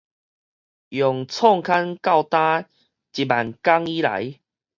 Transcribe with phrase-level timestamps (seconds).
[0.89, 4.39] 用創刊到今一萬工以來